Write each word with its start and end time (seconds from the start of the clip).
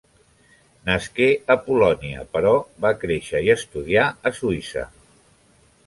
Nasqué 0.89 1.27
a 1.55 1.59
Polònia 1.67 2.25
però 2.37 2.55
va 2.87 2.95
créixer 3.05 3.45
i 3.49 3.55
estudià 3.59 4.11
a 4.31 4.37
Suïssa. 4.41 4.93